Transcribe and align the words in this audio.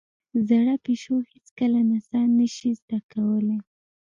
زاړه 0.47 0.75
پيشو 0.85 1.15
هېڅکله 1.31 1.79
نڅا 1.89 2.21
نه 2.37 2.47
شي 2.55 2.69
زده 2.79 2.99
کولای. 3.11 3.59